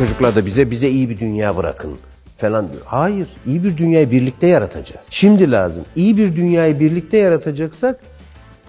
[0.00, 1.92] çocuklar da bize bize iyi bir dünya bırakın
[2.36, 2.82] falan diyor.
[2.84, 5.06] Hayır, iyi bir dünyayı birlikte yaratacağız.
[5.10, 5.84] Şimdi lazım.
[5.96, 8.00] İyi bir dünyayı birlikte yaratacaksak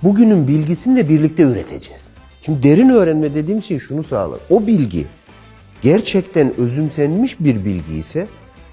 [0.04, 2.08] bugünün bilgisini de birlikte üreteceğiz.
[2.42, 4.40] Şimdi derin öğrenme dediğim şey şunu sağlar.
[4.50, 5.06] O bilgi
[5.82, 8.28] gerçekten özümsenmiş bir bilgi ise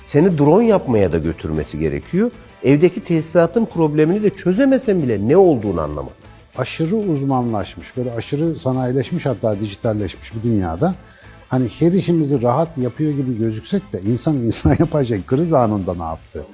[0.04, 2.30] seni drone yapmaya da götürmesi gerekiyor.
[2.64, 6.12] Evdeki tesisatın problemini de çözemesen bile ne olduğunu anlamak.
[6.56, 10.95] aşırı uzmanlaşmış, böyle aşırı sanayileşmiş hatta dijitalleşmiş bir dünyada
[11.48, 16.45] hani her işimizi rahat yapıyor gibi gözüksek de insan insan yapacağı kriz anında ne yaptı?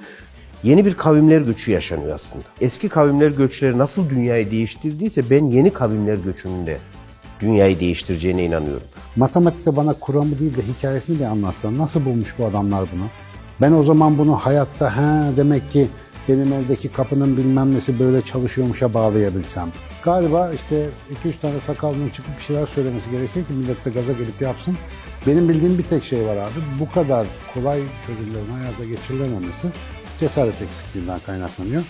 [0.63, 2.43] Yeni bir kavimler göçü yaşanıyor aslında.
[2.61, 6.77] Eski kavimler göçleri nasıl dünyayı değiştirdiyse ben yeni kavimler göçünün de
[7.39, 8.87] dünyayı değiştireceğine inanıyorum.
[9.15, 13.05] Matematikte bana kuramı değil de hikayesini bir anlatsan nasıl bulmuş bu adamlar bunu?
[13.61, 15.87] Ben o zaman bunu hayatta he demek ki
[16.29, 19.69] benim evdeki kapının bilmem nesi böyle çalışıyormuşa bağlayabilsem.
[20.03, 20.85] Galiba işte
[21.25, 24.77] 2-3 tane sakallının çıkıp bir şeyler söylemesi gerekiyor ki millet de gaza gelip yapsın.
[25.27, 26.79] Benim bildiğim bir tek şey var abi.
[26.79, 29.67] Bu kadar kolay çözümlerin hayata geçirilememesi
[30.19, 31.81] cesaret eksikliğinden kaynaklanıyor.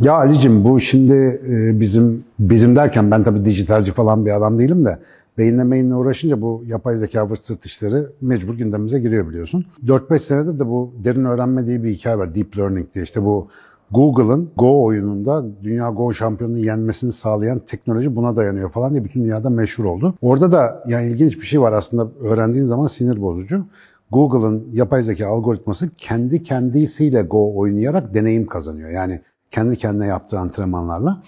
[0.00, 4.84] Ya Ali'cim bu şimdi e, bizim bizim derken ben tabii dijitalci falan bir adam değilim
[4.84, 4.98] de
[5.38, 9.64] beyinle meyinle uğraşınca bu yapay zeka vırt sırt işleri mecbur gündemimize giriyor biliyorsun.
[9.86, 12.34] 4-5 senedir de bu derin öğrenme diye bir hikaye var.
[12.34, 13.48] Deep Learning diye işte bu
[13.90, 19.50] Google'ın Go oyununda dünya Go şampiyonunu yenmesini sağlayan teknoloji buna dayanıyor falan diye bütün dünyada
[19.50, 20.14] meşhur oldu.
[20.22, 23.64] Orada da yani ilginç bir şey var aslında öğrendiğin zaman sinir bozucu.
[24.10, 28.90] Google'ın yapay zeka algoritması kendi kendisiyle Go oynayarak deneyim kazanıyor.
[28.90, 31.22] Yani kendi kendine yaptığı antrenmanlarla.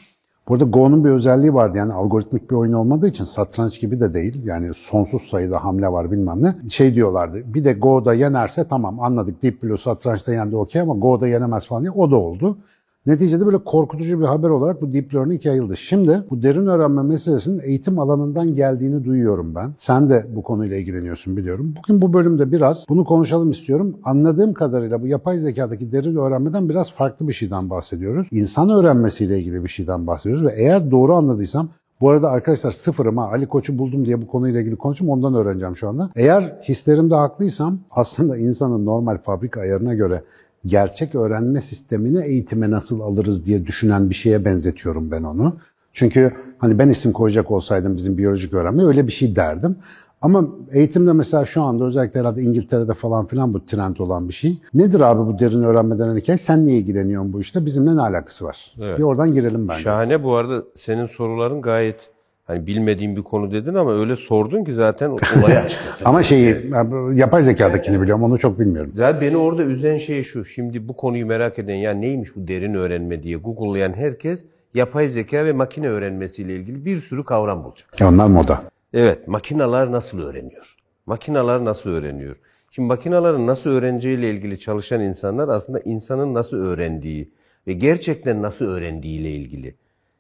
[0.49, 4.45] Burada Go'nun bir özelliği vardı yani algoritmik bir oyun olmadığı için satranç gibi de değil.
[4.45, 6.55] Yani sonsuz sayıda hamle var bilmem ne.
[6.71, 11.29] Şey diyorlardı bir de Go'da yenerse tamam anladık Deep Blue satrançta yendi okey ama Go'da
[11.29, 12.59] yenemez falan diye o da oldu.
[13.07, 15.77] Neticede böyle korkutucu bir haber olarak bu deep learning yayıldı.
[15.77, 19.73] Şimdi bu derin öğrenme meselesinin eğitim alanından geldiğini duyuyorum ben.
[19.77, 21.75] Sen de bu konuyla ilgileniyorsun biliyorum.
[21.79, 23.97] Bugün bu bölümde biraz bunu konuşalım istiyorum.
[24.05, 28.29] Anladığım kadarıyla bu yapay zekadaki derin öğrenmeden biraz farklı bir şeyden bahsediyoruz.
[28.31, 31.69] İnsan öğrenmesiyle ilgili bir şeyden bahsediyoruz ve eğer doğru anladıysam
[32.01, 35.77] bu arada arkadaşlar sıfırım ha Ali Koç'u buldum diye bu konuyla ilgili konuşayım ondan öğreneceğim
[35.77, 36.11] şu anda.
[36.17, 40.23] Eğer hislerimde haklıysam aslında insanın normal fabrika ayarına göre
[40.67, 45.57] gerçek öğrenme sistemini eğitime nasıl alırız diye düşünen bir şeye benzetiyorum ben onu.
[45.93, 49.77] Çünkü hani ben isim koyacak olsaydım bizim biyolojik öğrenme öyle bir şey derdim.
[50.21, 54.59] Ama eğitimde mesela şu anda özellikle herhalde İngiltere'de falan filan bu trend olan bir şey.
[54.75, 56.37] Nedir abi bu derin öğrenme denen hikaye?
[56.37, 57.67] Sen niye ilgileniyorsun bu işte?
[57.67, 58.75] Bizimle ne alakası var?
[58.81, 58.99] Evet.
[58.99, 59.83] Bir oradan girelim bence.
[59.83, 62.11] Şahane bu arada senin soruların gayet
[62.45, 66.05] hani bilmediğim bir konu dedin ama öyle sordun ki zaten olayı açıkladın.
[66.05, 66.73] Ama şeyi
[67.15, 68.91] yapay zekadakini biliyorum onu çok bilmiyorum.
[68.95, 70.45] Zaten beni orada üzen şey şu.
[70.45, 74.45] Şimdi bu konuyu merak eden ya neymiş bu derin öğrenme diye Google'layan herkes
[74.75, 78.01] yapay zeka ve makine öğrenmesiyle ilgili bir sürü kavram bulacak.
[78.01, 78.65] Ya onlar moda.
[78.95, 80.75] Evet, makinalar nasıl öğreniyor?
[81.07, 82.37] Makinalar nasıl öğreniyor?
[82.71, 87.31] Şimdi makinaların nasıl öğreneceğiyle ilgili çalışan insanlar aslında insanın nasıl öğrendiği
[87.67, 89.75] ve gerçekten nasıl öğrendiğiyle ilgili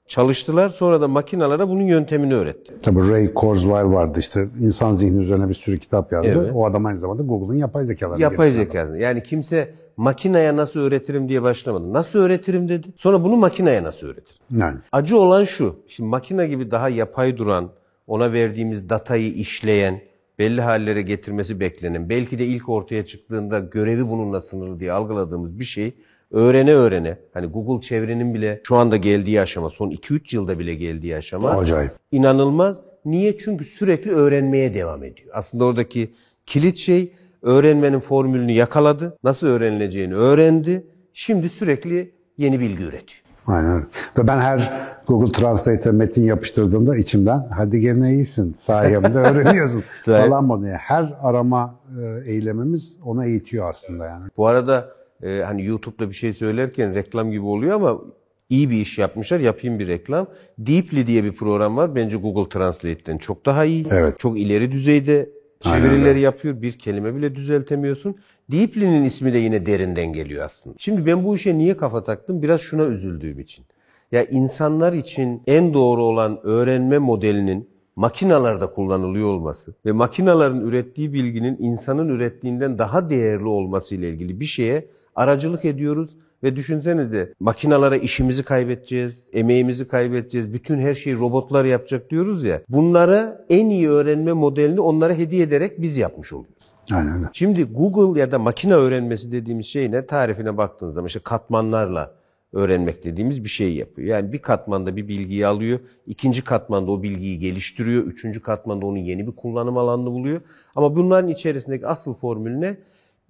[0.06, 0.68] çalıştılar.
[0.68, 2.74] Sonra da makinalara bunun yöntemini öğretti.
[2.82, 6.42] Tabii Ray Kurzweil vardı işte insan zihni üzerine bir sürü kitap yazdı.
[6.44, 6.52] Evet.
[6.54, 8.98] O adam aynı zamanda Google'ın yapay zekalarını Yapay geliştiren zekası.
[8.98, 11.92] Yani kimse makineye nasıl öğretirim diye başlamadı.
[11.92, 12.88] Nasıl öğretirim dedi.
[12.96, 14.42] Sonra bunu makineye nasıl öğretirim?
[14.50, 14.78] Yani.
[14.92, 15.76] Acı olan şu.
[15.86, 17.70] Şimdi makine gibi daha yapay duran,
[18.06, 20.00] ona verdiğimiz datayı işleyen,
[20.38, 25.64] belli hallere getirmesi beklenen, belki de ilk ortaya çıktığında görevi bununla sınırlı diye algıladığımız bir
[25.64, 25.94] şey
[26.30, 31.16] öğrene öğrene, hani Google çevrenin bile şu anda geldiği aşama, son 2-3 yılda bile geldiği
[31.16, 31.92] aşama Acayip.
[32.12, 32.80] inanılmaz.
[33.04, 33.38] Niye?
[33.38, 35.28] Çünkü sürekli öğrenmeye devam ediyor.
[35.32, 36.10] Aslında oradaki
[36.46, 37.12] kilit şey
[37.42, 43.23] öğrenmenin formülünü yakaladı, nasıl öğrenileceğini öğrendi, şimdi sürekli yeni bilgi üretiyor.
[43.46, 43.84] Aynen öyle.
[44.18, 44.72] Ve ben her
[45.06, 50.66] Google Translate'e metin yapıştırdığımda içimden hadi gene iyisin sayemde öğreniyorsun falan bunu.
[50.66, 54.24] Her arama e, eylemimiz ona eğitiyor aslında yani.
[54.36, 54.88] Bu arada
[55.22, 58.00] e, hani YouTube'da bir şey söylerken reklam gibi oluyor ama
[58.48, 59.40] iyi bir iş yapmışlar.
[59.40, 60.26] Yapayım bir reklam.
[60.58, 61.94] Deeply diye bir program var.
[61.94, 63.86] Bence Google Translate'ten çok daha iyi.
[63.90, 64.18] Evet.
[64.18, 65.30] Çok ileri düzeyde
[65.60, 66.62] çevirileri yapıyor.
[66.62, 68.16] Bir kelime bile düzeltemiyorsun.
[68.50, 70.76] Deeply'nin ismi de yine derinden geliyor aslında.
[70.78, 72.42] Şimdi ben bu işe niye kafa taktım?
[72.42, 73.64] Biraz şuna üzüldüğüm için.
[74.12, 81.56] Ya insanlar için en doğru olan öğrenme modelinin makinalarda kullanılıyor olması ve makinaların ürettiği bilginin
[81.60, 88.42] insanın ürettiğinden daha değerli olması ile ilgili bir şeye aracılık ediyoruz ve düşünsenize makinalara işimizi
[88.42, 92.62] kaybedeceğiz, emeğimizi kaybedeceğiz, bütün her şeyi robotlar yapacak diyoruz ya.
[92.68, 96.63] Bunları en iyi öğrenme modelini onlara hediye ederek biz yapmış oluyoruz.
[96.92, 97.26] Aynen öyle.
[97.32, 100.06] Şimdi Google ya da makine öğrenmesi dediğimiz şey ne?
[100.06, 102.14] Tarifine baktığınız zaman işte katmanlarla
[102.52, 104.08] öğrenmek dediğimiz bir şey yapıyor.
[104.08, 109.26] Yani bir katmanda bir bilgiyi alıyor, ikinci katmanda o bilgiyi geliştiriyor, üçüncü katmanda onun yeni
[109.26, 110.40] bir kullanım alanını buluyor.
[110.76, 112.76] Ama bunların içerisindeki asıl formül ne?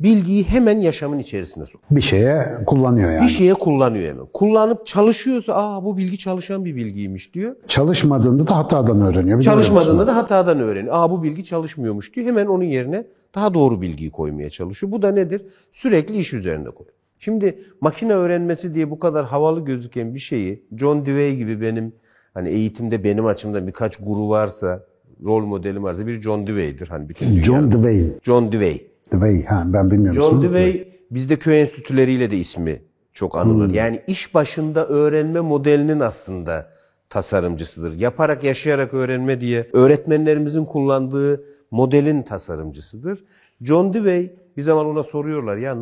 [0.00, 1.80] Bilgiyi hemen yaşamın içerisine sok.
[1.90, 3.24] Bir şeye kullanıyor yani.
[3.24, 4.26] Bir şeye kullanıyor hemen.
[4.32, 7.56] Kullanıp çalışıyorsa aa bu bilgi çalışan bir bilgiymiş diyor.
[7.68, 9.40] Çalışmadığında da hatadan öğreniyor.
[9.40, 10.94] Çalışmadığında da hatadan öğreniyor.
[10.96, 12.26] Aa bu bilgi çalışmıyormuş diyor.
[12.26, 14.92] Hemen onun yerine daha doğru bilgiyi koymaya çalışıyor.
[14.92, 15.42] Bu da nedir?
[15.70, 16.94] Sürekli iş üzerinde koyuyor.
[17.18, 21.92] Şimdi makine öğrenmesi diye bu kadar havalı gözüken bir şeyi John Dewey gibi benim
[22.34, 24.84] hani eğitimde benim açımdan birkaç guru varsa,
[25.24, 26.88] rol modelim varsa bir John Dewey'dir.
[26.88, 27.42] Hani bütün.
[27.42, 28.12] John Dewey.
[28.22, 28.93] John Dewey.
[29.12, 29.44] Dewey.
[29.44, 30.22] Ha, ben bilmiyorum.
[30.22, 30.42] John.
[30.42, 33.70] Dewey bizde köy enstitüleriyle de ismi çok anılır.
[33.70, 36.70] Yani iş başında öğrenme modelinin aslında
[37.10, 37.98] tasarımcısıdır.
[37.98, 43.24] Yaparak yaşayarak öğrenme diye öğretmenlerimizin kullandığı modelin tasarımcısıdır.
[43.60, 45.76] John Dewey bir zaman ona soruyorlar ya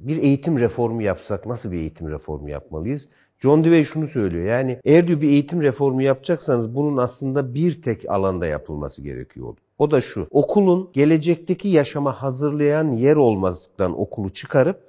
[0.00, 3.08] bir eğitim reformu yapsak nasıl bir eğitim reformu yapmalıyız?
[3.38, 8.10] John Dewey şunu söylüyor yani eğer diyor bir eğitim reformu yapacaksanız bunun aslında bir tek
[8.10, 9.54] alanda yapılması gerekiyor.
[9.78, 14.80] O da şu okulun gelecekteki yaşama hazırlayan yer olmazlıktan okulu çıkarıp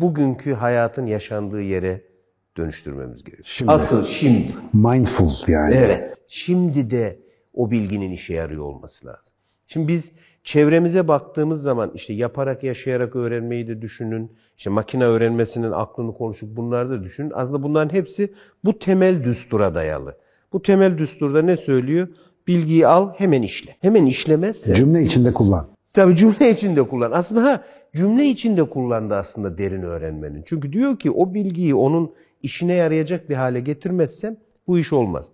[0.00, 2.04] bugünkü hayatın yaşandığı yere
[2.56, 3.46] dönüştürmemiz gerekiyor.
[3.48, 3.72] Şimdi.
[3.72, 4.52] Asıl şimdi.
[4.72, 5.74] Mindful yani.
[5.74, 6.18] Evet.
[6.26, 7.20] Şimdi de
[7.54, 9.32] o bilginin işe yarıyor olması lazım.
[9.66, 10.12] Şimdi biz
[10.44, 14.32] çevremize baktığımız zaman işte yaparak yaşayarak öğrenmeyi de düşünün.
[14.56, 17.32] İşte makine öğrenmesinin aklını konuşup bunları da düşünün.
[17.34, 18.32] Aslında bunların hepsi
[18.64, 20.16] bu temel düstura dayalı.
[20.52, 22.08] Bu temel düsturda ne söylüyor?
[22.48, 23.76] Bilgiyi al hemen işle.
[23.80, 25.66] Hemen işlemezse Cümle içinde kullan.
[25.92, 27.12] Tabii cümle içinde kullan.
[27.12, 27.64] Aslında ha
[27.94, 30.42] cümle içinde kullandı aslında derin öğrenmenin.
[30.46, 34.36] Çünkü diyor ki o bilgiyi onun işine yarayacak bir hale getirmezsem
[34.66, 35.26] bu iş olmaz.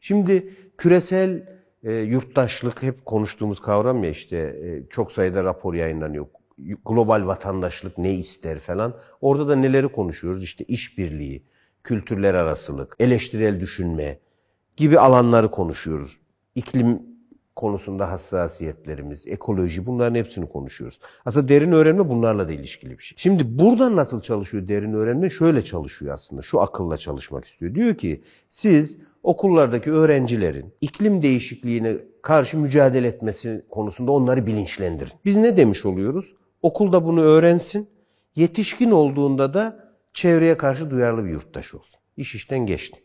[0.00, 1.42] Şimdi küresel
[1.82, 6.26] e, yurttaşlık hep konuştuğumuz kavram ya işte e, çok sayıda rapor yayınlanıyor.
[6.86, 8.94] Global vatandaşlık ne ister falan.
[9.20, 10.42] Orada da neleri konuşuyoruz?
[10.42, 11.42] İşte işbirliği,
[11.84, 14.18] kültürler arasılık, eleştirel düşünme
[14.76, 16.23] gibi alanları konuşuyoruz.
[16.54, 17.02] İklim
[17.56, 21.00] konusunda hassasiyetlerimiz, ekoloji bunların hepsini konuşuyoruz.
[21.24, 23.16] Aslında derin öğrenme bunlarla da ilişkili bir şey.
[23.18, 25.30] Şimdi buradan nasıl çalışıyor derin öğrenme?
[25.30, 26.42] Şöyle çalışıyor aslında.
[26.42, 27.74] Şu akılla çalışmak istiyor.
[27.74, 35.12] Diyor ki siz okullardaki öğrencilerin iklim değişikliğine karşı mücadele etmesi konusunda onları bilinçlendirin.
[35.24, 36.34] Biz ne demiş oluyoruz?
[36.62, 37.88] Okulda bunu öğrensin.
[38.36, 42.00] Yetişkin olduğunda da çevreye karşı duyarlı bir yurttaş olsun.
[42.16, 43.02] İş işten geçti.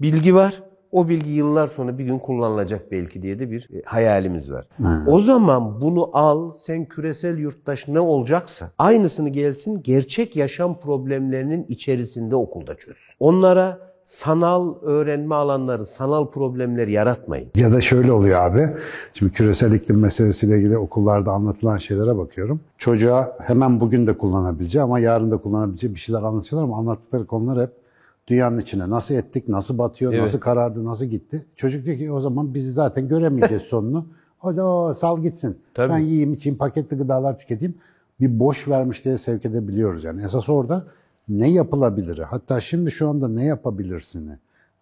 [0.00, 0.62] Bilgi var.
[0.94, 4.66] O bilgi yıllar sonra bir gün kullanılacak belki diye de bir e, hayalimiz var.
[5.06, 12.36] O zaman bunu al, sen küresel yurttaş ne olacaksa aynısını gelsin gerçek yaşam problemlerinin içerisinde
[12.36, 12.96] okulda çöz.
[13.20, 17.50] Onlara sanal öğrenme alanları, sanal problemler yaratmayın.
[17.56, 18.68] Ya da şöyle oluyor abi.
[19.12, 22.60] Şimdi küresel iklim meselesiyle ilgili okullarda anlatılan şeylere bakıyorum.
[22.78, 27.66] Çocuğa hemen bugün de kullanabileceği ama yarın da kullanabileceği bir şeyler anlatıyorlar ama anlattıkları konular
[27.66, 27.83] hep
[28.26, 30.22] dünyanın içine nasıl ettik, nasıl batıyor, Evet.
[30.22, 31.46] nasıl karardı, nasıl gitti.
[31.56, 34.06] Çocuk diyor ki o zaman bizi zaten göremeyeceğiz sonunu.
[34.42, 35.58] O zaman sal gitsin.
[35.74, 35.92] Tabii.
[35.92, 37.74] Ben yiyeyim, içeyim, paketli gıdalar tüketeyim.
[38.20, 40.22] Bir boş vermişliğe sevk edebiliyoruz yani.
[40.22, 40.86] Esas orada
[41.28, 42.18] ne yapılabilir?
[42.18, 44.38] Hatta şimdi şu anda ne yapabilirsini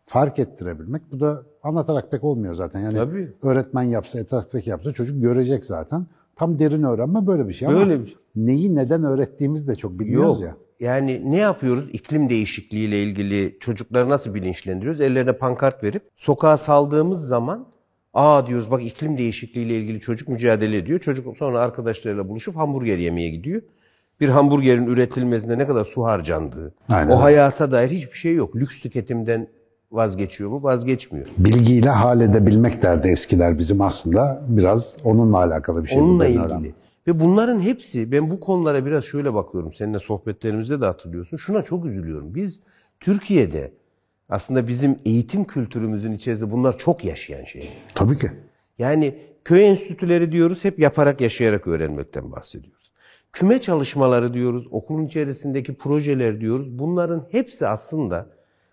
[0.07, 1.03] fark ettirebilmek.
[1.13, 2.81] Bu da anlatarak pek olmuyor zaten.
[2.81, 3.33] Yani Tabii.
[3.43, 6.07] öğretmen yapsa, etraftaki yapsa çocuk görecek zaten.
[6.37, 8.17] Tam derin öğrenme böyle bir şey ama Böyle bir şey.
[8.37, 10.43] neyi neden öğrettiğimizi de çok bilmiyoruz Yok.
[10.43, 10.57] ya.
[10.83, 11.89] Yani ne yapıyoruz?
[11.93, 15.01] İklim değişikliğiyle ilgili çocukları nasıl bilinçlendiriyoruz?
[15.01, 17.67] Ellerine pankart verip sokağa saldığımız zaman
[18.15, 20.99] aa diyoruz bak iklim değişikliğiyle ilgili çocuk mücadele ediyor.
[21.01, 23.63] Çocuk sonra arkadaşlarıyla buluşup hamburger yemeye gidiyor.
[24.21, 28.57] Bir hamburgerin üretilmesinde ne kadar su harcandığı, Aynen o hayata dair hiçbir şey yok.
[28.57, 29.49] Lüks tüketimden
[29.93, 30.63] vazgeçiyor mu?
[30.63, 31.27] Vazgeçmiyor.
[31.39, 34.43] Bilgiyle hal edebilmek derdi eskiler bizim aslında.
[34.49, 35.99] Biraz onunla alakalı bir şey.
[35.99, 36.43] bu Onunla ilgili.
[36.43, 36.69] öğrenme.
[37.07, 39.73] Ve bunların hepsi ben bu konulara biraz şöyle bakıyorum.
[39.73, 41.37] Seninle sohbetlerimizde de hatırlıyorsun.
[41.37, 42.35] Şuna çok üzülüyorum.
[42.35, 42.61] Biz
[43.01, 43.73] Türkiye'de
[44.29, 47.73] aslında bizim eğitim kültürümüzün içerisinde bunlar çok yaşayan şey.
[47.95, 48.31] Tabii ki.
[48.79, 52.93] Yani köy enstitüleri diyoruz hep yaparak yaşayarak öğrenmekten bahsediyoruz.
[53.33, 56.79] Küme çalışmaları diyoruz, okulun içerisindeki projeler diyoruz.
[56.79, 58.27] Bunların hepsi aslında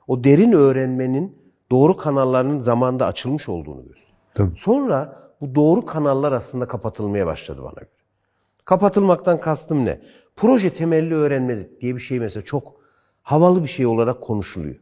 [0.08, 1.38] o derin öğrenmenin
[1.72, 4.18] doğru kanallarının zamanda açılmış olduğunu gösteriyor.
[4.56, 7.99] Sonra bu doğru kanallar aslında kapatılmaya başladı bana göre.
[8.70, 10.00] Kapatılmaktan kastım ne?
[10.36, 12.76] Proje temelli öğrenme diye bir şey mesela çok
[13.22, 14.76] havalı bir şey olarak konuşuluyor.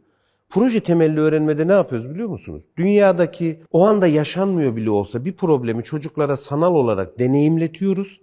[0.50, 2.66] Proje temelli öğrenmede ne yapıyoruz biliyor musunuz?
[2.78, 8.22] Dünyadaki o anda yaşanmıyor bile olsa bir problemi çocuklara sanal olarak deneyimletiyoruz.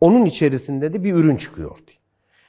[0.00, 1.98] Onun içerisinde de bir ürün çıkıyor ortaya.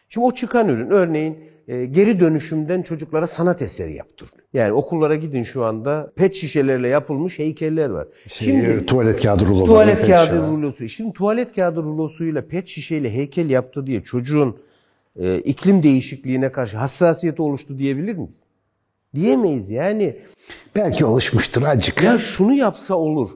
[0.10, 4.41] Şimdi o çıkan ürün örneğin e, geri dönüşümden çocuklara sanat eseri yaptırılıyor.
[4.54, 8.08] Yani okullara gidin şu anda pet şişelerle yapılmış heykeller var.
[8.28, 9.66] Şey, tuvalet kağıdı ruloları.
[9.66, 10.90] Tuvalet kağıdı rulosu.
[10.90, 14.58] Şimdi tuvalet kağıdı rulosuyla pet şişeyle heykel yaptı diye çocuğun
[15.20, 18.44] e, iklim değişikliğine karşı hassasiyeti oluştu diyebilir miyiz?
[19.16, 20.16] Diyemeyiz yani.
[20.76, 22.04] Belki oluşmuştur acık.
[22.04, 23.30] Ya şunu yapsa olur.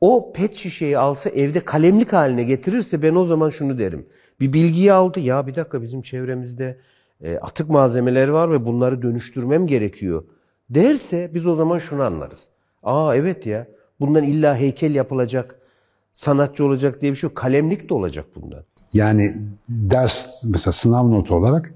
[0.00, 4.06] O pet şişeyi alsa evde kalemlik haline getirirse ben o zaman şunu derim.
[4.40, 5.20] Bir bilgiyi aldı.
[5.20, 6.78] Ya bir dakika bizim çevremizde
[7.22, 10.24] e, atık malzemeler var ve bunları dönüştürmem gerekiyor.
[10.70, 12.48] Derse biz o zaman şunu anlarız.
[12.82, 13.66] Aa evet ya
[14.00, 15.60] bundan illa heykel yapılacak,
[16.12, 17.36] sanatçı olacak diye bir şey yok.
[17.36, 18.64] Kalemlik de olacak bundan.
[18.92, 19.36] Yani
[19.68, 21.74] ders mesela sınav notu olarak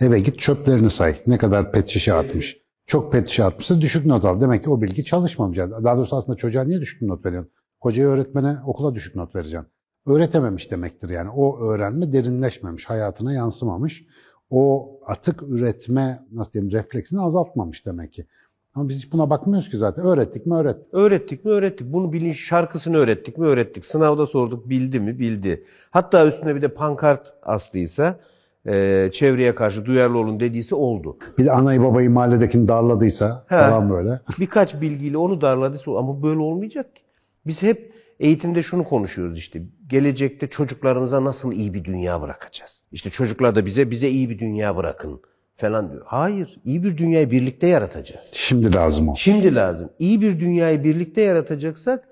[0.00, 1.22] eve git çöplerini say.
[1.26, 2.56] Ne kadar pet şişe atmış.
[2.86, 4.40] Çok pet şişe atmışsa düşük not al.
[4.40, 5.58] Demek ki o bilgi çalışmamış.
[5.58, 7.52] Daha doğrusu aslında çocuğa niye düşük not veriyorsun?
[7.80, 9.68] Hocaya öğretmene okula düşük not vereceksin.
[10.06, 11.30] Öğretememiş demektir yani.
[11.30, 14.04] O öğrenme derinleşmemiş, hayatına yansımamış.
[14.50, 18.26] O atık üretme nasıl diyeyim refleksini azaltmamış demek ki.
[18.74, 20.04] Ama biz hiç buna bakmıyoruz ki zaten.
[20.04, 20.94] Öğrettik mi öğrettik.
[20.94, 21.92] Öğrettik mi öğrettik.
[21.92, 23.84] Bunu bilinç şarkısını öğrettik mi öğrettik.
[23.84, 25.64] Sınavda sorduk bildi mi bildi.
[25.90, 28.20] Hatta üstüne bir de pankart astıysa
[28.66, 31.18] e, çevreye karşı duyarlı olun dediyse oldu.
[31.38, 33.56] Bir de anayı babayı mahalledekini darladıysa He.
[33.56, 34.20] falan böyle.
[34.40, 37.02] Birkaç bilgiyle onu darladıysa ama böyle olmayacak ki.
[37.46, 39.62] Biz hep eğitimde şunu konuşuyoruz işte.
[39.94, 42.82] Gelecekte çocuklarınıza nasıl iyi bir dünya bırakacağız?
[42.92, 45.20] İşte çocuklar da bize bize iyi bir dünya bırakın
[45.54, 46.02] falan diyor.
[46.06, 48.30] Hayır, iyi bir dünyayı birlikte yaratacağız.
[48.32, 49.16] Şimdi lazım o.
[49.16, 49.90] Şimdi lazım.
[49.98, 52.04] İyi bir dünyayı birlikte yaratacaksak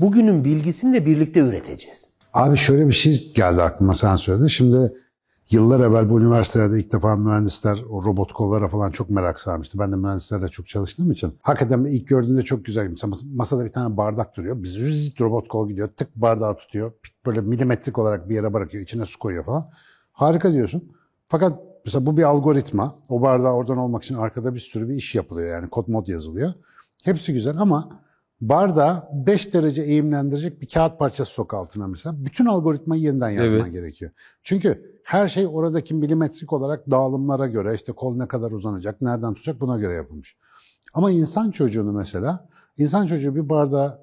[0.00, 2.04] bugünün bilgisini de birlikte üreteceğiz.
[2.34, 4.48] Abi şöyle bir şey geldi aklıma sen söyledin.
[4.48, 4.92] Şimdi
[5.50, 9.78] yıllar evvel bu üniversitelerde ilk defa mühendisler o robot kollara falan çok merak sarmıştı.
[9.78, 11.34] Ben de mühendislerle çok çalıştığım için.
[11.42, 12.88] Hakikaten ilk gördüğümde çok güzel.
[12.88, 14.62] Mesela masada bir tane bardak duruyor.
[14.62, 15.88] Biz rızit robot kol gidiyor.
[15.88, 16.92] Tık bardağı tutuyor.
[17.26, 18.82] Böyle milimetrik olarak bir yere bırakıyor.
[18.84, 19.70] içine su koyuyor falan.
[20.12, 20.92] Harika diyorsun.
[21.28, 22.94] Fakat mesela bu bir algoritma.
[23.08, 25.48] O bardağı oradan olmak için arkada bir sürü bir iş yapılıyor.
[25.54, 26.52] Yani kod mod yazılıyor.
[27.04, 28.00] Hepsi güzel ama
[28.40, 32.24] bardağı 5 derece eğimlendirecek bir kağıt parçası sok altına mesela.
[32.24, 33.72] Bütün algoritmayı yeniden yazman Evet.
[33.72, 34.10] gerekiyor.
[34.42, 39.60] Çünkü her şey oradaki milimetrik olarak dağılımlara göre işte kol ne kadar uzanacak, nereden tutacak
[39.60, 40.36] buna göre yapılmış.
[40.94, 43.98] Ama insan çocuğunu mesela, insan çocuğu bir bardağı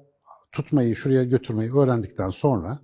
[0.52, 2.78] tutmayı, şuraya götürmeyi öğrendikten sonra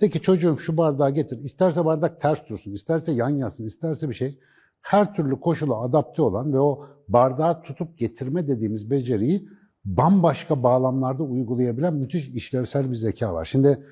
[0.00, 1.38] de ki çocuğum şu bardağı getir.
[1.38, 4.38] İsterse bardak ters dursun, isterse yan yatsın, isterse bir şey.
[4.80, 9.48] Her türlü koşula adapte olan ve o bardağı tutup getirme dediğimiz beceriyi
[9.84, 13.44] bambaşka bağlamlarda uygulayabilen müthiş işlevsel bir zeka var.
[13.44, 13.86] Şimdi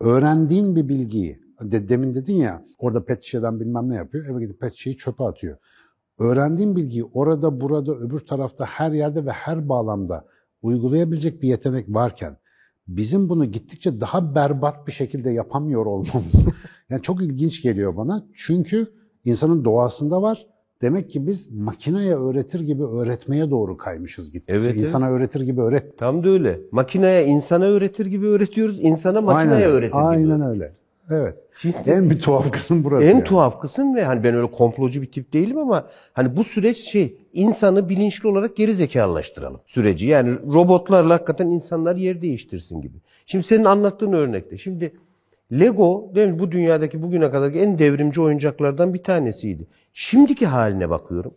[0.00, 4.60] öğrendiğin bir bilgiyi, de, demin dedin ya orada pet şişeden bilmem ne yapıyor, eve gidip
[4.60, 5.56] pet şişeyi çöpe atıyor.
[6.18, 10.24] Öğrendiğin bilgiyi orada, burada, öbür tarafta, her yerde ve her bağlamda
[10.62, 12.36] uygulayabilecek bir yetenek varken
[12.88, 16.46] bizim bunu gittikçe daha berbat bir şekilde yapamıyor olmamız
[16.90, 18.26] yani çok ilginç geliyor bana.
[18.34, 18.92] Çünkü
[19.24, 20.46] insanın doğasında var.
[20.82, 24.54] Demek ki biz makineye öğretir gibi öğretmeye doğru kaymışız gittikçe.
[24.54, 24.76] Evet, evet.
[24.76, 25.98] İnsana öğretir gibi öğret.
[25.98, 26.60] Tam da öyle.
[26.72, 28.80] Makineye insana öğretir gibi öğretiyoruz.
[28.80, 29.96] insana makineye öğretir gibi.
[29.96, 30.72] Aynen öyle.
[31.10, 31.44] Evet.
[31.54, 33.06] Şimdi- en bir tuhaf kısım burası.
[33.06, 33.24] En yani.
[33.24, 37.18] tuhaf kısım ve hani ben öyle komplocu bir tip değilim ama hani bu süreç şey
[37.32, 40.06] insanı bilinçli olarak geri zekalılaştıralım süreci.
[40.06, 42.98] Yani robotlarla hakikaten insanlar yer değiştirsin gibi.
[43.26, 44.58] Şimdi senin anlattığın örnekte.
[44.58, 44.92] Şimdi
[45.52, 49.66] Lego değil mi, bu dünyadaki bugüne kadarki en devrimci oyuncaklardan bir tanesiydi.
[49.92, 51.34] Şimdiki haline bakıyorum.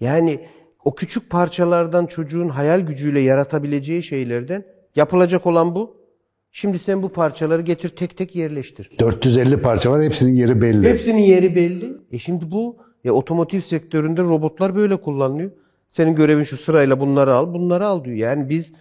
[0.00, 0.40] Yani
[0.84, 4.64] o küçük parçalardan çocuğun hayal gücüyle yaratabileceği şeylerden
[4.96, 5.96] yapılacak olan bu.
[6.50, 8.90] Şimdi sen bu parçaları getir tek tek yerleştir.
[8.98, 10.88] 450 parça var hepsinin yeri belli.
[10.88, 11.92] Hepsinin yeri belli.
[12.12, 15.50] E şimdi bu e, otomotiv sektöründe robotlar böyle kullanılıyor.
[15.88, 18.16] Senin görevin şu sırayla bunları al, bunları al diyor.
[18.16, 18.72] Yani biz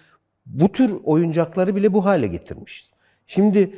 [0.45, 2.91] bu tür oyuncakları bile bu hale getirmişiz.
[3.25, 3.73] Şimdi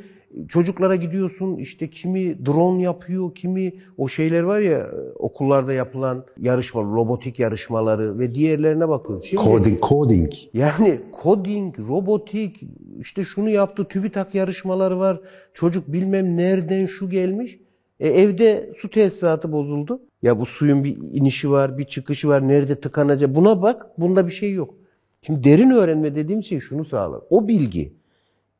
[0.48, 6.82] çocuklara gidiyorsun işte kimi drone yapıyor, kimi o şeyler var ya e, okullarda yapılan yarışma,
[6.82, 9.24] robotik yarışmaları ve diğerlerine bakıyoruz.
[9.24, 10.32] Şimdi Coding, coding.
[10.54, 12.62] yani coding, robotik,
[13.00, 15.20] işte şunu yaptı, TÜBİTAK yarışmaları var.
[15.54, 17.58] Çocuk bilmem nereden şu gelmiş.
[18.00, 20.00] E, evde su tesisatı bozuldu.
[20.22, 23.34] Ya bu suyun bir inişi var, bir çıkışı var, nerede tıkanacak.
[23.34, 24.74] Buna bak, bunda bir şey yok.
[25.22, 27.20] Şimdi derin öğrenme dediğim şey şunu sağlar.
[27.30, 27.92] O bilgi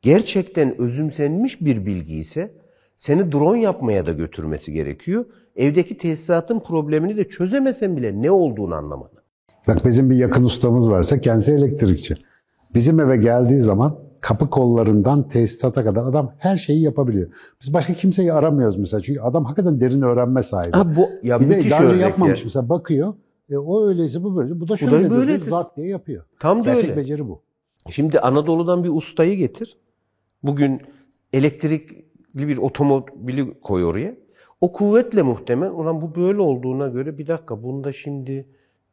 [0.06, 2.50] gerçekten özümsenmiş bir bilgi ise
[2.96, 5.25] seni drone yapmaya da götürmesi gerekiyor.
[5.56, 9.20] Evdeki tesisatın problemini de çözemesen bile ne olduğunu anlamanı.
[9.68, 12.14] Bak bizim bir yakın ustamız varsa kendisi elektrikçi.
[12.75, 17.28] Bizim eve geldiği zaman kapı kollarından tesisata kadar adam her şeyi yapabiliyor.
[17.62, 19.00] Biz başka kimseyi aramıyoruz mesela.
[19.00, 20.72] Çünkü adam hakikaten derin öğrenme sahibi.
[20.72, 22.44] Ha bu ya bir de daha önce yapmamış ya.
[22.44, 23.14] mesela bakıyor.
[23.50, 24.60] E, o öyleyse bu böyle.
[24.60, 25.50] Bu da da şöyle böyledir.
[25.50, 26.25] Zat diye yapıyor.
[26.38, 26.96] Tam da Gerçek öyle.
[26.96, 27.42] beceri bu.
[27.90, 29.76] Şimdi Anadolu'dan bir ustayı getir.
[30.46, 30.82] Bugün
[31.32, 34.14] elektrikli bir otomobili koy oraya.
[34.60, 35.70] O kuvvetle muhtemel.
[35.70, 38.46] Ulan bu böyle olduğuna göre bir dakika bunda şimdi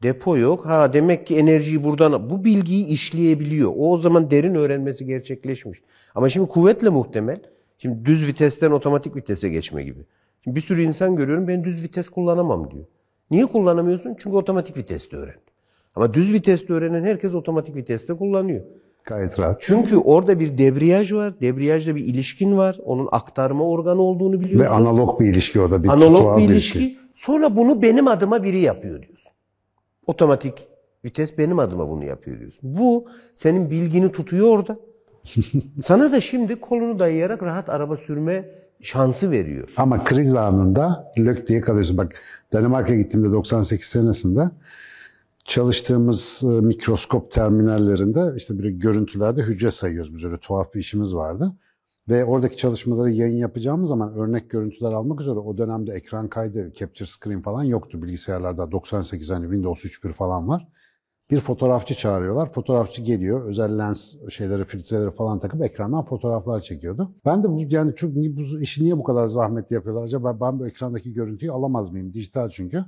[0.04, 0.66] depo yok.
[0.66, 3.72] Ha demek ki enerjiyi buradan bu bilgiyi işleyebiliyor.
[3.76, 5.80] O o zaman derin öğrenmesi gerçekleşmiş.
[6.16, 7.42] Ama şimdi kuvvetle muhtemel.
[7.78, 10.00] Şimdi düz vitesten otomatik vitese geçme gibi.
[10.44, 12.86] Şimdi bir sürü insan görüyorum ben düz vites kullanamam diyor.
[13.32, 14.16] Niye kullanamıyorsun?
[14.20, 15.40] Çünkü otomatik viteste öğrendi.
[15.96, 18.62] Ama düz viteste öğrenen herkes otomatik viteste kullanıyor.
[19.06, 19.62] Gayet rahat.
[19.62, 21.42] Çünkü orada bir debriyaj var.
[21.42, 22.78] Debriyajda bir ilişkin var.
[22.86, 24.66] Onun aktarma organı olduğunu biliyorsun.
[24.66, 25.84] Ve analog bir ilişki o da.
[25.84, 26.98] Bir Analog bir ilişki.
[27.14, 29.32] Sonra bunu benim adıma biri yapıyor diyorsun.
[30.08, 30.68] Otomatik
[31.06, 32.78] vites benim adıma bunu yapıyor diyorsun.
[32.78, 34.78] Bu senin bilgini tutuyor orada.
[35.84, 38.46] Sana da şimdi kolunu dayayarak rahat araba sürme
[38.82, 39.70] şansı veriyor.
[39.78, 41.98] Ama kriz anında lök diye kalıyorsun.
[41.98, 42.16] Bak
[42.54, 44.42] Danimarka'ya gittiğimde 98 senesinde
[45.46, 51.56] çalıştığımız e, mikroskop terminallerinde işte bir görüntülerde hücre sayıyoruz biz öyle tuhaf bir işimiz vardı.
[52.10, 57.10] Ve oradaki çalışmaları yayın yapacağımız zaman örnek görüntüler almak üzere o dönemde ekran kaydı, capture
[57.10, 58.72] screen falan yoktu bilgisayarlarda.
[58.72, 60.68] 98 hani Windows 3.1 falan var.
[61.32, 62.52] Bir fotoğrafçı çağırıyorlar.
[62.52, 63.46] Fotoğrafçı geliyor.
[63.46, 67.12] Özel lens şeyleri, filtreleri falan takıp ekrandan fotoğraflar çekiyordu.
[67.26, 70.04] Ben de bu yani çok bu işi niye bu kadar zahmetli yapıyorlar?
[70.04, 72.14] Acaba ben bu ekrandaki görüntüyü alamaz mıyım?
[72.14, 72.86] Dijital çünkü.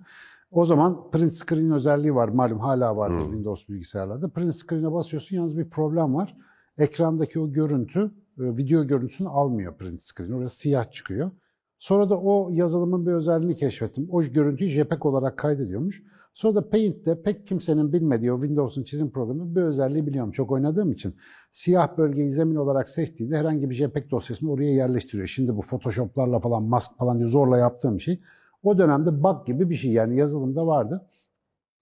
[0.52, 2.28] O zaman print screen özelliği var.
[2.28, 4.30] Malum hala vardır Windows bilgisayarlarda.
[4.30, 6.38] Print screen'e basıyorsun yalnız bir problem var.
[6.78, 8.00] Ekrandaki o görüntü,
[8.40, 10.32] e, video görüntüsünü almıyor print screen.
[10.32, 11.32] Orası siyah çıkıyor.
[11.80, 14.08] Sonra da o yazılımın bir özelliğini keşfettim.
[14.12, 16.04] O görüntüyü JPEG olarak kaydediyormuş.
[16.34, 20.32] Sonra da Paint'te pek kimsenin bilmediği o Windows'un çizim programında bir özelliği biliyorum.
[20.32, 21.16] Çok oynadığım için.
[21.52, 25.28] Siyah bölgeyi zemin olarak seçtiğinde herhangi bir JPEG dosyasını oraya yerleştiriyor.
[25.28, 28.22] Şimdi bu Photoshop'larla falan, mask falan diye zorla yaptığım şey.
[28.66, 31.10] O dönemde bug gibi bir şey yani yazılımda vardı.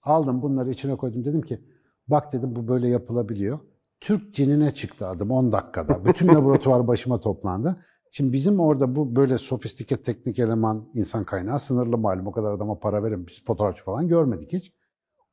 [0.03, 1.25] Aldım bunları içine koydum.
[1.25, 1.59] Dedim ki
[2.07, 3.59] bak dedim bu böyle yapılabiliyor.
[3.99, 6.05] Türk cinine çıktı adım 10 dakikada.
[6.05, 7.77] Bütün laboratuvar başıma toplandı.
[8.11, 12.27] Şimdi bizim orada bu böyle sofistike teknik eleman insan kaynağı sınırlı malum.
[12.27, 14.73] O kadar adama para verin biz fotoğrafçı falan görmedik hiç.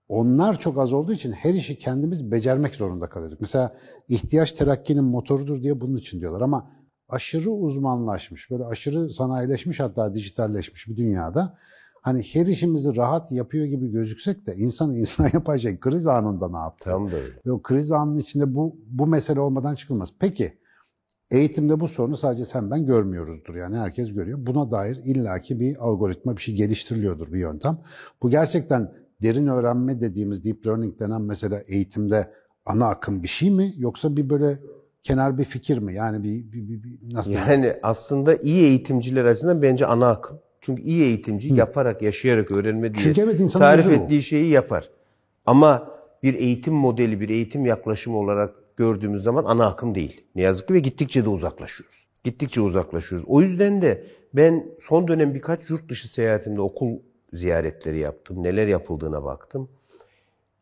[0.08, 3.40] Onlar çok az olduğu için her işi kendimiz becermek zorunda kalıyorduk.
[3.40, 3.76] Mesela
[4.08, 6.70] ihtiyaç terakkinin motorudur diye bunun için diyorlar ama
[7.10, 11.58] aşırı uzmanlaşmış, böyle aşırı sanayileşmiş hatta dijitalleşmiş bir dünyada
[12.02, 16.56] hani her işimizi rahat yapıyor gibi gözüksek de insan insan yapar şey kriz anında ne
[16.56, 16.90] yaptı?
[16.90, 17.34] Tam da öyle.
[17.46, 20.08] Ve o kriz anının içinde bu bu mesele olmadan çıkılmaz.
[20.18, 20.58] Peki
[21.30, 23.54] eğitimde bu sorunu sadece sen ben görmüyoruzdur.
[23.54, 24.38] Yani herkes görüyor.
[24.46, 27.78] Buna dair illaki bir algoritma bir şey geliştiriliyordur bir yöntem.
[28.22, 32.32] Bu gerçekten derin öğrenme dediğimiz deep learning denen mesela eğitimde
[32.66, 34.60] ana akım bir şey mi yoksa bir böyle
[35.02, 35.94] kenar bir fikir mi?
[35.94, 37.30] Yani bir, bir, bir, bir nasıl?
[37.30, 40.38] Yani aslında iyi eğitimciler açısından bence ana akım.
[40.60, 44.04] Çünkü iyi eğitimci yaparak, yaşayarak öğrenme diye Çünkü evet, tarif gözü bu.
[44.04, 44.90] ettiği şeyi yapar.
[45.46, 45.90] Ama
[46.22, 50.24] bir eğitim modeli, bir eğitim yaklaşımı olarak gördüğümüz zaman ana akım değil.
[50.34, 52.08] Ne yazık ki ve gittikçe de uzaklaşıyoruz.
[52.24, 53.28] Gittikçe uzaklaşıyoruz.
[53.28, 56.98] O yüzden de ben son dönem birkaç yurt dışı seyahatimde okul
[57.32, 58.42] ziyaretleri yaptım.
[58.42, 59.68] Neler yapıldığına baktım.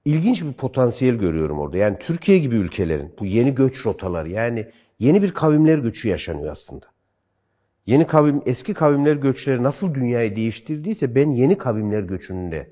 [0.04, 1.76] İlginç bir potansiyel görüyorum orada.
[1.76, 4.66] Yani Türkiye gibi ülkelerin bu yeni göç rotaları yani
[4.98, 6.86] yeni bir kavimler göçü yaşanıyor aslında.
[7.86, 12.70] Yeni kavim, eski kavimler göçleri nasıl dünyayı değiştirdiyse ben yeni kavimler göçünün de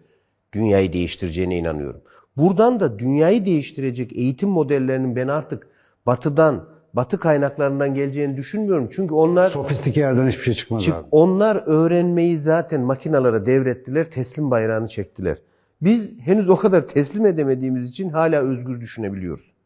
[0.52, 2.00] dünyayı değiştireceğine inanıyorum.
[2.36, 5.68] Buradan da dünyayı değiştirecek eğitim modellerinin ben artık
[6.06, 8.88] batıdan, batı kaynaklarından geleceğini düşünmüyorum.
[8.96, 11.06] Çünkü onlar Sofistike yerden hiçbir şey çıkmaz Çık- abi.
[11.10, 15.36] onlar öğrenmeyi zaten makinalara devrettiler, teslim bayrağını çektiler.
[15.82, 19.56] Biz henüz o kadar teslim edemediğimiz için hala özgür düşünebiliyoruz.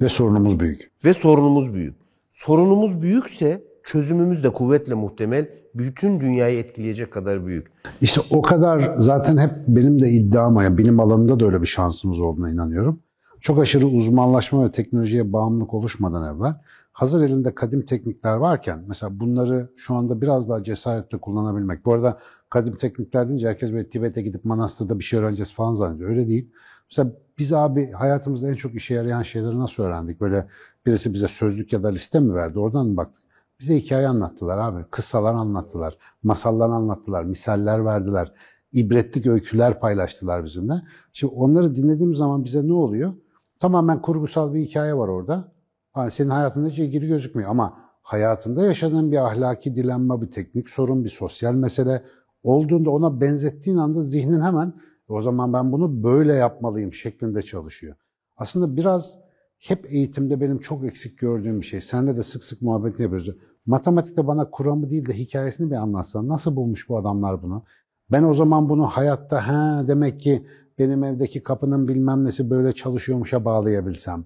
[0.00, 0.90] Ve sorunumuz büyük.
[1.04, 1.94] Ve sorunumuz büyük.
[2.30, 7.66] Sorunumuz büyükse çözümümüz de kuvvetle muhtemel bütün dünyayı etkileyecek kadar büyük.
[8.00, 12.20] İşte o kadar zaten hep benim de iddiam ya bilim alanında da öyle bir şansımız
[12.20, 13.00] olduğuna inanıyorum.
[13.40, 16.54] Çok aşırı uzmanlaşma ve teknolojiye bağımlılık oluşmadan evvel
[17.00, 21.84] hazır elinde kadim teknikler varken mesela bunları şu anda biraz daha cesaretle kullanabilmek.
[21.84, 22.18] Bu arada
[22.50, 26.10] kadim teknikler deyince herkes böyle Tibet'e gidip manastırda bir şey öğreneceğiz falan zannediyor.
[26.10, 26.50] Öyle değil.
[26.90, 30.20] Mesela biz abi hayatımızda en çok işe yarayan şeyleri nasıl öğrendik?
[30.20, 30.48] Böyle
[30.86, 32.58] birisi bize sözlük ya da liste mi verdi?
[32.58, 33.22] Oradan mı baktık?
[33.60, 34.84] Bize hikaye anlattılar abi.
[34.90, 35.98] Kıssalar anlattılar.
[36.22, 37.24] Masallar anlattılar.
[37.24, 38.32] Misaller verdiler.
[38.72, 40.74] ibretlik öyküler paylaştılar bizimle.
[41.12, 43.12] Şimdi onları dinlediğim zaman bize ne oluyor?
[43.60, 45.59] Tamamen kurgusal bir hikaye var orada.
[45.92, 51.04] Ha, senin hayatında hiç ilgili gözükmüyor ama hayatında yaşadığın bir ahlaki dilenme, bir teknik sorun,
[51.04, 52.04] bir sosyal mesele
[52.42, 54.74] olduğunda ona benzettiğin anda zihnin hemen
[55.08, 57.96] o zaman ben bunu böyle yapmalıyım şeklinde çalışıyor.
[58.36, 59.18] Aslında biraz
[59.58, 61.80] hep eğitimde benim çok eksik gördüğüm bir şey.
[61.80, 63.36] Seninle de sık sık muhabbetini yapıyoruz.
[63.66, 66.28] Matematikte bana kuramı değil de hikayesini bir anlatsan.
[66.28, 67.64] Nasıl bulmuş bu adamlar bunu?
[68.12, 70.46] Ben o zaman bunu hayatta ha demek ki
[70.78, 74.24] benim evdeki kapının bilmem nesi böyle çalışıyormuşa bağlayabilsem.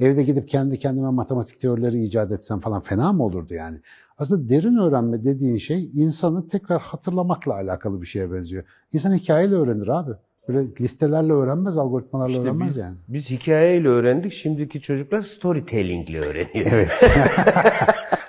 [0.00, 3.78] Evde gidip kendi kendime matematik teorileri icat etsem falan fena mı olurdu yani?
[4.18, 8.64] Aslında derin öğrenme dediğin şey insanı tekrar hatırlamakla alakalı bir şeye benziyor.
[8.92, 10.10] İnsan hikayeyle öğrenir abi.
[10.48, 12.96] Böyle listelerle öğrenmez, algoritmalarla İşte öğrenmez biz, yani.
[13.08, 14.32] biz hikayeyle öğrendik.
[14.32, 16.66] Şimdiki çocuklar storytellingle öğreniyor.
[16.72, 16.90] Evet.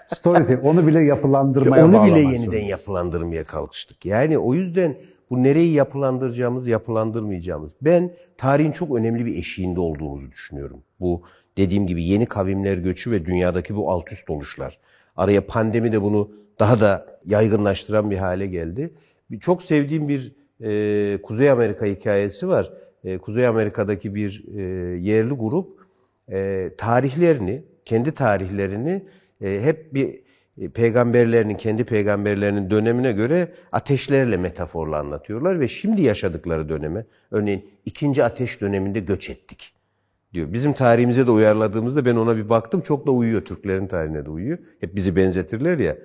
[0.07, 0.65] Storytelling.
[0.65, 2.69] Onu bile yapılandırmaya Onu bile yeniden zorundayız.
[2.69, 4.05] yapılandırmaya kalkıştık.
[4.05, 4.97] Yani o yüzden
[5.29, 7.73] bu nereyi yapılandıracağımız, yapılandırmayacağımız.
[7.81, 10.83] Ben tarihin çok önemli bir eşiğinde olduğumuzu düşünüyorum.
[10.99, 11.21] Bu
[11.57, 14.79] dediğim gibi yeni kavimler göçü ve dünyadaki bu alt üst oluşlar.
[15.15, 18.93] Araya pandemi de bunu daha da yaygınlaştıran bir hale geldi.
[19.31, 22.73] Bir- Çok sevdiğim bir e, Kuzey Amerika hikayesi var.
[23.03, 24.61] E, Kuzey Amerika'daki bir e,
[24.99, 25.77] yerli grup
[26.31, 29.03] e, tarihlerini, kendi tarihlerini
[29.41, 30.19] e, hep bir
[30.61, 38.23] e, peygamberlerinin, kendi peygamberlerinin dönemine göre ateşlerle metaforla anlatıyorlar ve şimdi yaşadıkları döneme, örneğin ikinci
[38.23, 39.73] ateş döneminde göç ettik
[40.37, 40.53] diyor.
[40.53, 43.45] Bizim tarihimize de uyarladığımızda ben ona bir baktım çok da uyuyor.
[43.45, 44.57] Türklerin tarihine de uyuyor.
[44.79, 45.97] Hep bizi benzetirler ya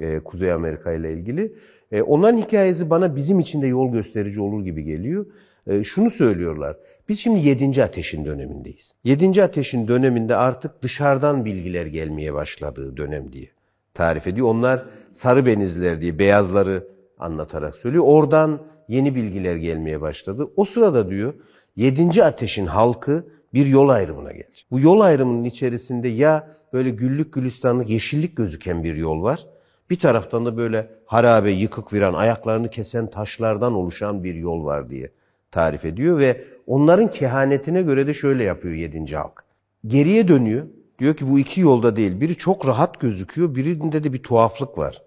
[0.00, 1.54] e, Kuzey Amerika ile ilgili.
[1.92, 5.26] E, onların hikayesi bana bizim için de yol gösterici olur gibi geliyor.
[5.66, 6.76] E, şunu söylüyorlar.
[7.08, 7.84] Biz şimdi 7.
[7.84, 8.94] ateşin dönemindeyiz.
[9.04, 9.42] 7.
[9.42, 13.48] ateşin döneminde artık dışarıdan bilgiler gelmeye başladığı dönem diye
[13.94, 14.48] tarif ediyor.
[14.48, 18.04] Onlar sarı benizler diye beyazları anlatarak söylüyor.
[18.06, 20.48] Oradan yeni bilgiler gelmeye başladı.
[20.56, 21.34] O sırada diyor
[21.76, 22.24] 7.
[22.24, 23.24] ateşin halkı
[23.56, 24.66] bir yol ayrımına gelecek.
[24.70, 29.46] Bu yol ayrımının içerisinde ya böyle güllük gülistanlık yeşillik gözüken bir yol var.
[29.90, 35.10] Bir taraftan da böyle harabe, yıkık viran, ayaklarını kesen taşlardan oluşan bir yol var diye
[35.50, 39.16] tarif ediyor ve onların kehanetine göre de şöyle yapıyor 7.
[39.16, 39.44] halk.
[39.86, 40.66] Geriye dönüyor.
[40.98, 42.20] Diyor ki bu iki yolda değil.
[42.20, 45.02] Biri çok rahat gözüküyor, birinde de bir tuhaflık var.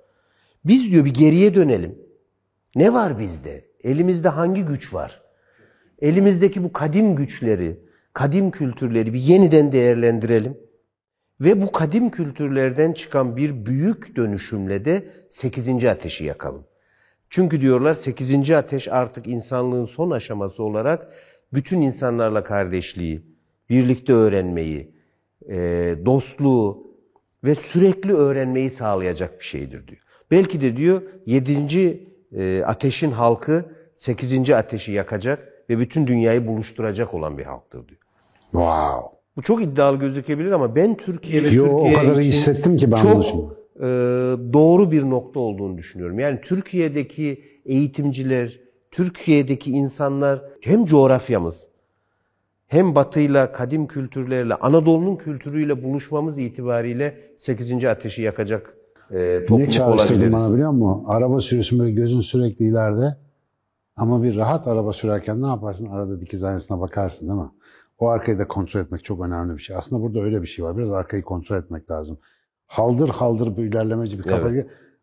[0.65, 1.99] Biz diyor bir geriye dönelim.
[2.75, 3.65] Ne var bizde?
[3.83, 5.21] Elimizde hangi güç var?
[6.01, 7.88] Elimizdeki bu kadim güçleri,
[8.19, 10.57] kadim kültürleri bir yeniden değerlendirelim.
[11.41, 15.85] Ve bu kadim kültürlerden çıkan bir büyük dönüşümle de 8.
[15.85, 16.65] ateşi yakalım.
[17.29, 18.51] Çünkü diyorlar 8.
[18.51, 21.11] ateş artık insanlığın son aşaması olarak
[21.53, 23.21] bütün insanlarla kardeşliği,
[23.69, 24.91] birlikte öğrenmeyi,
[25.49, 25.57] e,
[26.05, 26.87] dostluğu
[27.43, 30.01] ve sürekli öğrenmeyi sağlayacak bir şeydir diyor.
[30.31, 32.07] Belki de diyor 7.
[32.31, 34.49] e, ateşin halkı 8.
[34.49, 37.99] ateşi yakacak ve bütün dünyayı buluşturacak olan bir halktır diyor.
[38.51, 39.19] Wow.
[39.35, 42.91] Bu çok iddialı gözükebilir ama ben Türkiye ve Yo, o Türkiye kadar için hissettim ki
[42.91, 43.25] ben çok
[43.79, 43.85] e,
[44.53, 46.19] doğru bir nokta olduğunu düşünüyorum.
[46.19, 48.59] Yani Türkiye'deki eğitimciler,
[48.91, 51.69] Türkiye'deki insanlar hem coğrafyamız
[52.67, 57.85] hem batıyla, kadim kültürlerle, Anadolu'nun kültürüyle buluşmamız itibariyle 8.
[57.85, 58.73] ateşi yakacak
[59.11, 60.33] e, Ne topluluk çağrıştırdı olabiliriz.
[60.33, 61.03] bana biliyor musun?
[61.07, 63.17] Araba sürüyorsun böyle gözün sürekli ileride.
[63.95, 65.85] Ama bir rahat araba sürerken ne yaparsın?
[65.85, 67.49] Arada dikiz aynasına bakarsın değil mi?
[67.99, 69.75] O arkayı da kontrol etmek çok önemli bir şey.
[69.75, 70.77] Aslında burada öyle bir şey var.
[70.77, 72.17] Biraz arkayı kontrol etmek lazım.
[72.67, 74.49] Haldır haldır bir ilerlemeci bir kafa.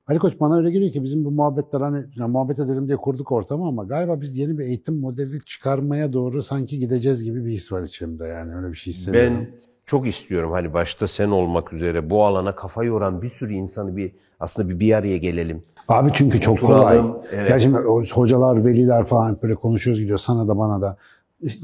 [0.09, 3.33] Ali Koç bana öyle geliyor ki bizim bu muhabbetler hani ya muhabbet edelim diye kurduk
[3.33, 7.73] ortamı ama galiba biz yeni bir eğitim modeli çıkarmaya doğru sanki gideceğiz gibi bir his
[7.73, 9.37] var içimde yani öyle bir şey hissediyorum.
[9.41, 9.49] Ben
[9.87, 14.13] çok istiyorum hani başta sen olmak üzere bu alana kafa yoran bir sürü insanı bir
[14.41, 15.63] aslında bir bir araya gelelim.
[15.89, 17.23] Abi çünkü çok Oturalım, kolay.
[17.33, 17.51] evet.
[17.51, 17.79] Ya şimdi
[18.15, 20.97] hocalar, veliler falan böyle konuşuyoruz gidiyor sana da bana da.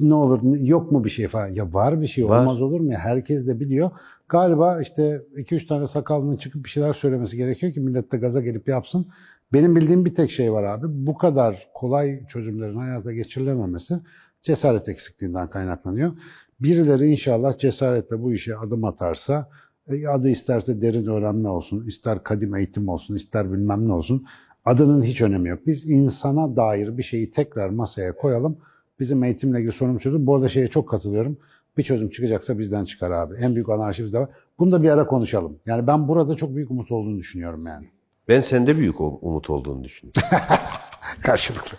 [0.00, 1.48] Ne olur yok mu bir şey falan.
[1.48, 2.40] Ya var bir şey Var.
[2.40, 2.98] olmaz olur mu ya?
[2.98, 3.90] Herkes de biliyor.
[4.28, 8.68] Galiba işte 2-3 tane sakallının çıkıp bir şeyler söylemesi gerekiyor ki millet de gaza gelip
[8.68, 9.06] yapsın.
[9.52, 10.86] Benim bildiğim bir tek şey var abi.
[10.88, 13.94] Bu kadar kolay çözümlerin hayata geçirilememesi
[14.42, 16.12] cesaret eksikliğinden kaynaklanıyor.
[16.60, 19.48] Birileri inşallah cesaretle bu işe adım atarsa
[19.88, 24.26] e, adı isterse derin öğrenme olsun, ister kadim eğitim olsun, ister bilmem ne olsun.
[24.64, 25.66] Adının hiç önemi yok.
[25.66, 28.58] Biz insana dair bir şeyi tekrar masaya koyalım.
[29.02, 30.26] Bizim eğitimle ilgili sorunumuz çözüm.
[30.26, 31.38] Bu arada şeye çok katılıyorum.
[31.76, 33.34] Bir çözüm çıkacaksa bizden çıkar abi.
[33.36, 34.28] En büyük anarşi bizde var.
[34.58, 35.58] Bunu da bir ara konuşalım.
[35.66, 37.86] Yani ben burada çok büyük umut olduğunu düşünüyorum yani.
[38.28, 40.22] Ben sende büyük umut olduğunu düşünüyorum.
[41.22, 41.78] Karşılıklı.